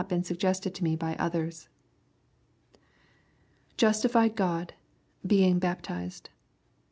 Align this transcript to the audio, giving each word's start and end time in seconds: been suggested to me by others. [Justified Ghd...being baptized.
been 0.07 0.23
suggested 0.23 0.73
to 0.73 0.83
me 0.83 0.95
by 0.95 1.15
others. 1.19 1.69
[Justified 3.77 4.35
Ghd...being 4.35 5.59
baptized. 5.59 6.31